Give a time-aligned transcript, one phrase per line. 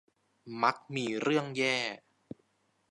[0.63, 1.77] มักมีเรื่องแย่